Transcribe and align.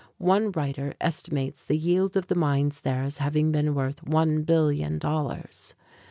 One 0.17 0.51
writer 0.53 0.95
estimates 0.99 1.63
the 1.63 1.77
yield 1.77 2.17
of 2.17 2.27
the 2.27 2.33
mines 2.33 2.81
there 2.81 3.03
as 3.03 3.19
having 3.19 3.51
been 3.51 3.75
worth 3.75 4.01
one 4.03 4.41
billion 4.41 4.97
dollars. 4.97 5.75